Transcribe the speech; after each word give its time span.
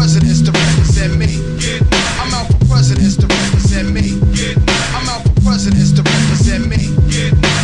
presidents 0.00 0.40
to 0.40 0.50
represent 0.50 1.18
me. 1.18 1.28
I'm 2.16 2.32
out 2.32 2.48
for 2.48 2.64
presidents 2.72 3.18
to 3.18 3.26
represent 3.26 3.92
me. 3.92 4.16
I'm 4.96 5.06
out 5.12 5.20
for 5.28 5.34
presidents 5.44 5.92
to 5.92 6.00
represent 6.00 6.68
me. 6.72 6.88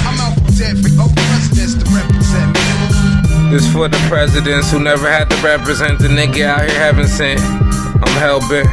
I'm 0.04 0.20
out 0.20 0.36
for 0.36 0.52
oh, 1.00 1.08
presidents 1.16 1.74
to 1.80 1.84
represent 1.96 2.52
me. 2.52 3.50
This 3.50 3.64
for 3.72 3.88
the 3.88 3.96
presidents 4.12 4.70
who 4.70 4.80
never 4.80 5.08
had 5.10 5.30
to 5.30 5.36
represent 5.36 5.98
the 5.98 6.08
nigga 6.08 6.44
out 6.44 6.68
here 6.68 6.78
having 6.78 7.06
sent. 7.06 7.40
I'm 7.40 8.14
hell 8.20 8.40
bent. 8.50 8.68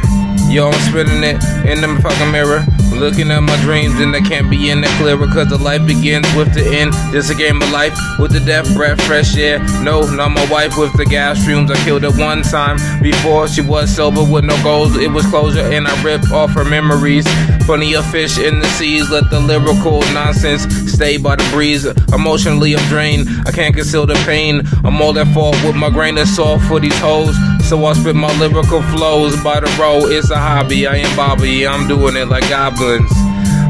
Yo, 0.52 0.68
I'm 0.68 0.80
spitting 0.90 1.24
it 1.24 1.40
in 1.64 1.80
the 1.80 1.98
fucking 2.02 2.32
mirror. 2.32 2.66
Looking 2.98 3.30
at 3.32 3.40
my 3.40 3.60
dreams 3.62 3.98
and 4.00 4.14
I 4.14 4.20
can't 4.20 4.48
be 4.48 4.70
in 4.70 4.80
the 4.80 4.86
clearer 4.98 5.26
cause 5.26 5.48
the 5.48 5.58
life 5.58 5.86
begins 5.86 6.26
with 6.34 6.54
the 6.54 6.64
end. 6.64 6.92
This 7.12 7.28
a 7.28 7.34
game 7.34 7.60
of 7.60 7.70
life 7.70 7.98
with 8.18 8.32
the 8.32 8.40
death 8.40 8.72
breath, 8.74 9.00
fresh 9.02 9.36
air. 9.36 9.58
No, 9.82 10.02
not 10.14 10.30
my 10.30 10.44
wife 10.50 10.78
with 10.78 10.96
the 10.96 11.04
gas 11.04 11.44
fumes. 11.44 11.70
I 11.70 11.76
killed 11.84 12.04
her 12.04 12.12
one 12.12 12.42
time 12.42 12.78
before 13.02 13.48
she 13.48 13.60
was 13.62 13.94
sober 13.94 14.22
with 14.22 14.44
no 14.44 14.60
goals. 14.62 14.96
It 14.96 15.10
was 15.10 15.26
closure 15.26 15.60
and 15.60 15.86
I 15.86 16.02
ripped 16.02 16.30
off 16.30 16.50
her 16.52 16.64
memories. 16.64 17.26
Plenty 17.66 17.94
of 17.94 18.08
fish 18.10 18.38
in 18.38 18.60
the 18.60 18.68
seas. 18.68 19.10
Let 19.10 19.28
the 19.30 19.40
lyrical 19.40 20.00
nonsense 20.12 20.62
stay 20.90 21.16
by 21.16 21.36
the 21.36 21.48
breeze. 21.52 21.84
Emotionally, 22.14 22.76
I'm 22.76 22.88
drained. 22.88 23.28
I 23.46 23.50
can't 23.50 23.74
conceal 23.74 24.06
the 24.06 24.14
pain. 24.24 24.62
I'm 24.84 25.02
all 25.02 25.18
at 25.18 25.26
fault 25.34 25.56
with 25.64 25.74
my 25.74 25.90
grain 25.90 26.16
of 26.18 26.28
salt 26.28 26.62
for 26.62 26.80
these 26.80 26.98
hoes. 27.00 27.34
So 27.64 27.82
I 27.86 27.94
spit 27.94 28.14
my 28.14 28.30
lyrical 28.38 28.82
flows 28.82 29.42
by 29.42 29.58
the 29.58 29.74
road. 29.80 30.12
It's 30.12 30.30
a 30.30 30.36
hobby. 30.36 30.86
I 30.86 30.96
am 30.96 31.16
Bobby. 31.16 31.66
I'm 31.66 31.88
doing 31.88 32.14
it 32.14 32.28
like 32.28 32.46
goblins. 32.50 33.10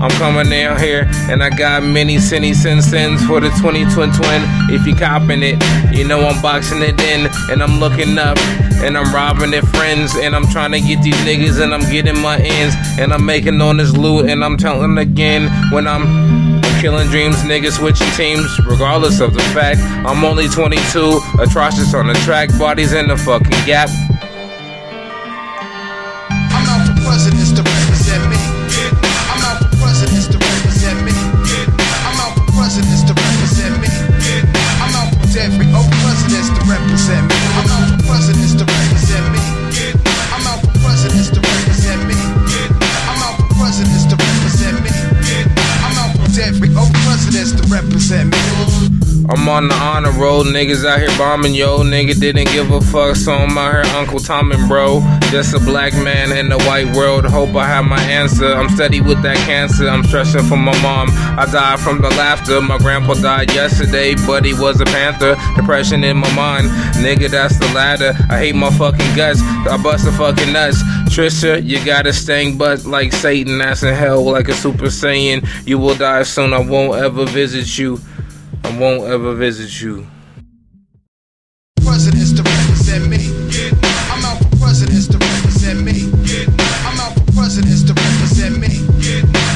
I'm 0.02 0.10
coming 0.18 0.50
down 0.50 0.80
here 0.80 1.08
and 1.30 1.42
I 1.42 1.48
got 1.48 1.84
many 1.84 2.18
sinny 2.18 2.54
sin 2.54 2.82
sins 2.82 3.24
for 3.24 3.40
the 3.40 3.48
2020 3.50 3.86
twin. 4.12 4.42
If 4.68 4.84
you 4.84 4.96
copping 4.96 5.42
it, 5.44 5.62
you 5.96 6.06
know 6.06 6.26
I'm 6.26 6.42
boxing 6.42 6.82
it 6.82 7.00
in 7.00 7.30
and 7.50 7.62
I'm 7.62 7.78
looking 7.78 8.18
up 8.18 8.36
and 8.82 8.98
I'm 8.98 9.14
robbing 9.14 9.52
their 9.52 9.62
friends 9.62 10.16
and 10.16 10.34
I'm 10.34 10.46
trying 10.48 10.72
to 10.72 10.80
get 10.80 11.02
these 11.02 11.14
niggas 11.24 11.62
and 11.62 11.72
I'm 11.72 11.88
getting 11.90 12.20
my 12.20 12.38
ends 12.38 12.74
and 12.98 13.12
I'm 13.12 13.24
making 13.24 13.60
on 13.60 13.76
this 13.76 13.96
loot 13.96 14.28
and 14.28 14.44
I'm 14.44 14.56
telling 14.56 14.98
again 14.98 15.48
when 15.70 15.86
I'm 15.86 16.33
killing 16.84 17.08
dreams, 17.08 17.36
niggas 17.36 17.78
switching 17.78 18.10
teams, 18.10 18.60
regardless 18.66 19.18
of 19.18 19.32
the 19.32 19.40
fact 19.54 19.80
I'm 20.06 20.22
only 20.22 20.48
22, 20.48 21.18
atrocious 21.40 21.94
on 21.94 22.08
the 22.08 22.12
track, 22.26 22.50
bodies 22.58 22.92
in 22.92 23.08
the 23.08 23.16
fucking 23.16 23.64
gap. 23.64 23.88
I'm 26.52 26.68
out 26.68 26.86
for 26.86 27.04
presidents 27.06 27.73
I'm 49.26 49.48
on 49.48 49.68
the 49.68 49.74
honor 49.74 50.10
roll, 50.12 50.44
niggas 50.44 50.84
out 50.84 51.00
here 51.00 51.08
bombing, 51.16 51.54
yo. 51.54 51.78
Nigga 51.78 52.18
didn't 52.20 52.48
give 52.52 52.70
a 52.70 52.80
fuck, 52.80 53.16
so 53.16 53.32
I'm 53.32 53.56
out 53.56 53.72
here 53.72 53.96
Uncle 53.96 54.20
Tom 54.20 54.52
and 54.52 54.68
bro. 54.68 55.00
Just 55.30 55.54
a 55.54 55.58
black 55.58 55.94
man 55.94 56.30
in 56.30 56.50
the 56.50 56.58
white 56.64 56.94
world, 56.94 57.24
hope 57.24 57.54
I 57.54 57.66
have 57.66 57.86
my 57.86 58.00
answer. 58.02 58.46
I'm 58.46 58.68
steady 58.68 59.00
with 59.00 59.22
that 59.22 59.38
cancer, 59.38 59.88
I'm 59.88 60.04
stressing 60.04 60.44
for 60.44 60.58
my 60.58 60.78
mom. 60.82 61.08
I 61.38 61.46
died 61.50 61.80
from 61.80 62.02
the 62.02 62.10
laughter, 62.10 62.60
my 62.60 62.76
grandpa 62.76 63.14
died 63.14 63.50
yesterday, 63.52 64.14
but 64.26 64.44
he 64.44 64.52
was 64.52 64.80
a 64.82 64.84
panther. 64.84 65.36
Depression 65.56 66.04
in 66.04 66.18
my 66.18 66.32
mind, 66.34 66.68
nigga, 67.02 67.30
that's 67.30 67.58
the 67.58 67.66
ladder. 67.74 68.12
I 68.28 68.38
hate 68.38 68.54
my 68.54 68.70
fucking 68.70 69.16
guts, 69.16 69.40
I 69.40 69.80
bust 69.82 70.04
the 70.04 70.12
fucking 70.12 70.52
nuts. 70.52 70.82
Trisha, 71.08 71.64
you 71.64 71.82
got 71.84 72.06
a 72.06 72.12
stang 72.12 72.58
butt 72.58 72.84
like 72.84 73.12
Satan, 73.12 73.56
that's 73.58 73.82
in 73.82 73.94
hell 73.94 74.22
like 74.22 74.48
a 74.48 74.54
super 74.54 74.86
saiyan. 74.86 75.48
You 75.66 75.78
will 75.78 75.94
die 75.94 76.24
soon, 76.24 76.52
I 76.52 76.60
won't 76.60 77.00
ever 77.00 77.24
visit 77.24 77.78
you. 77.78 78.00
I 78.64 78.78
won't 78.78 79.04
ever 79.04 79.34
visit 79.34 79.82
you. 79.82 80.06
Presidents 81.84 82.32
to 82.32 82.42
represent 82.42 83.08
me. 83.08 83.28
I'm 84.10 84.24
out 84.24 84.38
for 84.38 84.56
presidents 84.56 85.06
to 85.08 85.18
represent 85.18 85.84
me. 85.84 86.10
I'm 86.88 86.98
out 86.98 87.12
for 87.14 87.32
presidents 87.32 87.82
to 87.84 87.92
represent 87.92 88.58
me. 88.58 88.80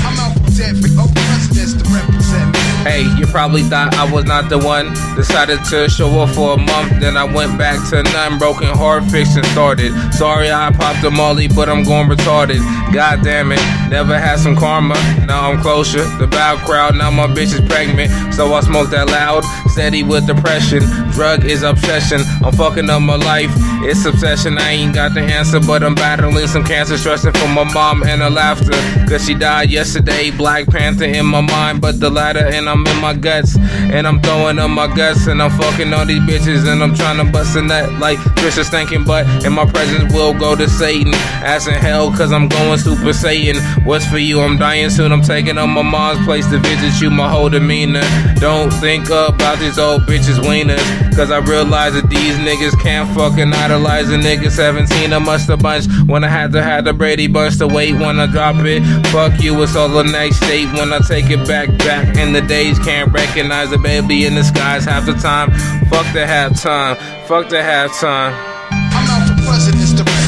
I'm 0.04 0.18
out 0.20 0.34
for 0.36 0.50
dead 0.52 0.76
oh, 1.00 1.10
presidents 1.14 1.72
to 1.80 1.84
represent 1.88 2.52
me. 2.52 2.60
Hey, 2.84 3.04
probably 3.30 3.62
thought 3.62 3.94
I 3.94 4.10
was 4.12 4.24
not 4.24 4.48
the 4.48 4.58
one. 4.58 4.92
Decided 5.16 5.64
to 5.70 5.88
show 5.88 6.08
up 6.20 6.34
for 6.34 6.54
a 6.54 6.56
month, 6.56 7.00
then 7.00 7.16
I 7.16 7.24
went 7.24 7.58
back 7.58 7.78
to 7.90 8.02
none. 8.02 8.38
Broken 8.38 8.68
heart 8.68 9.04
fiction 9.04 9.44
started. 9.44 9.92
Sorry 10.12 10.50
I 10.50 10.72
popped 10.72 11.04
a 11.04 11.10
molly, 11.10 11.48
but 11.48 11.68
I'm 11.68 11.82
going 11.84 12.08
retarded. 12.08 12.60
God 12.92 13.22
damn 13.22 13.52
it, 13.52 13.60
never 13.90 14.18
had 14.18 14.38
some 14.38 14.56
karma. 14.56 14.94
Now 15.26 15.50
I'm 15.50 15.60
closer. 15.60 16.04
The 16.18 16.26
bow 16.26 16.56
crowd, 16.64 16.96
now 16.96 17.10
my 17.10 17.26
bitch 17.26 17.52
is 17.54 17.60
pregnant. 17.68 18.10
So 18.34 18.52
I 18.54 18.60
smoke 18.60 18.90
that 18.90 19.08
loud, 19.08 19.44
steady 19.70 20.02
with 20.02 20.26
depression. 20.26 20.82
Drug 21.12 21.44
is 21.44 21.62
obsession. 21.62 22.20
I'm 22.44 22.52
fucking 22.52 22.88
up 22.88 23.02
my 23.02 23.16
life. 23.16 23.50
It's 23.82 24.04
obsession. 24.04 24.58
I 24.58 24.70
ain't 24.70 24.94
got 24.94 25.14
the 25.14 25.20
answer, 25.20 25.60
but 25.60 25.82
I'm 25.82 25.94
battling 25.94 26.46
some 26.46 26.64
cancer, 26.64 26.96
stressing 26.96 27.32
for 27.32 27.48
my 27.48 27.64
mom 27.72 28.02
and 28.02 28.22
her 28.22 28.30
laughter. 28.30 28.72
Cause 29.08 29.24
she 29.26 29.34
died 29.34 29.70
yesterday. 29.70 30.30
Black 30.30 30.66
Panther 30.66 31.04
in 31.04 31.26
my 31.26 31.40
mind, 31.40 31.80
but 31.80 32.00
the 32.00 32.10
latter, 32.10 32.46
and 32.46 32.68
I'm 32.68 32.86
in 32.86 33.00
my 33.00 33.14
guts. 33.18 33.56
And 33.56 34.06
I'm 34.06 34.20
throwing 34.22 34.58
up 34.58 34.70
my 34.70 34.86
guts, 34.86 35.26
and 35.26 35.42
I'm 35.42 35.50
fucking 35.58 35.92
all 35.92 36.06
these 36.06 36.20
bitches, 36.20 36.66
and 36.66 36.82
I'm 36.82 36.94
trying 36.94 37.24
to 37.24 37.30
bust 37.30 37.56
a 37.56 37.62
nut 37.62 37.92
like 38.00 38.18
Trisha 38.40 38.64
stinking 38.64 39.04
butt. 39.04 39.26
And 39.44 39.54
my 39.54 39.66
presence 39.66 40.12
will 40.12 40.32
go 40.32 40.56
to 40.56 40.68
Satan. 40.68 41.14
Ass 41.44 41.66
in 41.66 41.74
hell, 41.74 42.10
cause 42.10 42.32
I'm 42.32 42.48
going 42.48 42.78
Super 42.78 43.12
Saiyan. 43.12 43.58
What's 43.84 44.06
for 44.06 44.18
you? 44.18 44.40
I'm 44.40 44.56
dying 44.56 44.90
soon. 44.90 45.12
I'm 45.12 45.22
taking 45.22 45.58
on 45.58 45.70
my 45.70 45.82
mom's 45.82 46.24
place 46.24 46.46
to 46.48 46.58
visit 46.58 47.00
you, 47.02 47.10
my 47.10 47.28
whole 47.28 47.48
demeanor. 47.48 48.02
Don't 48.36 48.70
think 48.70 49.06
about 49.06 49.58
these 49.58 49.78
old 49.78 50.02
bitches' 50.02 50.38
wieners. 50.38 51.16
Cause 51.16 51.30
I 51.30 51.38
realize 51.38 51.94
that 51.94 52.08
these 52.08 52.36
niggas 52.36 52.80
can't 52.80 53.12
fucking 53.16 53.52
idolize 53.52 54.08
a 54.10 54.16
nigga 54.16 54.50
17. 54.50 55.12
I 55.12 55.18
must 55.18 55.48
have 55.48 55.58
bunch 55.58 55.86
when 56.06 56.24
I 56.24 56.28
had 56.28 56.52
to 56.52 56.62
have 56.62 56.84
the 56.84 56.92
Brady 56.92 57.26
bunch 57.26 57.58
to 57.58 57.66
wait 57.66 57.92
when 57.94 58.18
I 58.20 58.26
drop 58.26 58.56
it. 58.58 58.82
Fuck 59.08 59.42
you, 59.42 59.60
it's 59.62 59.76
all 59.76 59.88
the 59.88 60.04
next 60.04 60.36
state 60.36 60.66
when 60.74 60.92
I 60.92 60.98
take 60.98 61.30
it 61.30 61.46
back. 61.46 61.68
Back 61.78 62.16
in 62.16 62.32
the 62.32 62.40
days, 62.40 62.78
can't 62.78 63.07
recognize 63.10 63.70
the 63.70 63.78
baby 63.78 64.26
in 64.26 64.34
the 64.34 64.44
skies 64.44 64.84
half 64.84 65.06
the 65.06 65.14
time. 65.14 65.50
Fuck 65.88 66.06
the 66.12 66.24
halftime. 66.26 66.96
Fuck 67.26 67.48
the 67.48 67.56
halftime. 67.56 68.32
I'm 68.70 69.36
for 69.36 69.42
presidents 69.44 69.92
to 69.94 70.27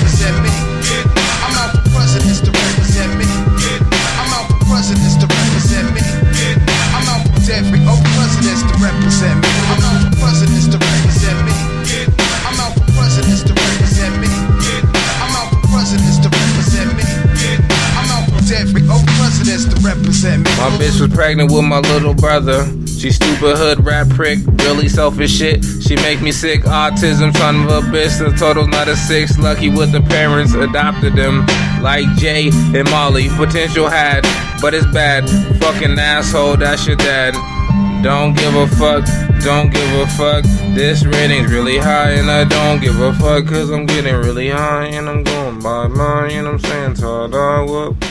My 20.59 20.69
bitch 20.79 21.01
was 21.01 21.13
pregnant 21.15 21.51
with 21.51 21.65
my 21.65 21.81
little 21.81 22.15
brother. 22.15 22.67
She 22.87 23.11
stupid 23.11 23.57
hood 23.57 23.85
rap 23.85 24.09
prick, 24.11 24.39
really 24.65 24.89
selfish 24.89 25.31
shit. 25.39 25.65
She 25.65 25.97
make 25.97 26.21
me 26.21 26.33
sick, 26.33 26.63
autism, 26.63 27.35
son 27.37 27.65
of 27.65 27.71
a 27.71 27.81
bitch. 27.89 28.19
The 28.19 28.37
total 28.37 28.67
not 28.67 28.89
a 28.89 28.97
six. 28.97 29.39
Lucky 29.39 29.71
with 29.71 29.93
the 29.93 30.03
parents 30.03 30.53
adopted 30.53 31.15
them, 31.15 31.47
like 31.83 32.07
Jay 32.17 32.51
and 32.53 32.91
Molly. 32.91 33.29
Potential 33.31 33.89
had, 33.89 34.23
but 34.61 34.75
it's 34.75 34.87
bad. 34.87 35.29
Fucking 35.61 35.99
asshole, 35.99 36.59
that's 36.59 36.87
your 36.87 36.97
dad. 36.97 37.35
Don't 38.03 38.35
give 38.35 38.55
a 38.55 38.67
fuck, 38.67 39.05
don't 39.43 39.71
give 39.71 39.93
a 40.01 40.07
fuck. 40.07 40.45
This 40.75 41.05
rating's 41.05 41.53
really 41.53 41.77
high, 41.77 42.13
and 42.13 42.31
I 42.31 42.45
don't 42.45 42.81
give 42.81 42.99
a 42.99 43.13
fuck, 43.15 43.47
cause 43.47 43.71
I'm 43.71 43.85
getting 43.85 44.15
really 44.15 44.49
high, 44.49 44.87
and 44.87 45.09
I'm 45.09 45.23
going 45.23 45.61
by 45.61 45.87
mine, 45.87 46.31
and 46.33 46.49
I'm 46.49 46.59
saying, 46.59 46.95
ta 46.95 47.27
da, 47.27 47.65
whoop. 47.65 48.03